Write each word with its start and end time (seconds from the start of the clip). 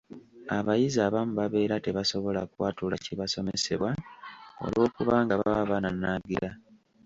Abayizi 0.57 0.99
abamu 1.07 1.33
babeera 1.39 1.77
tebasobola 1.85 2.41
kwatula 2.51 2.95
kibasomesebwa 3.05 3.91
olw’okubanga 4.63 5.33
baba 5.41 5.61
bananaagira. 5.71 6.49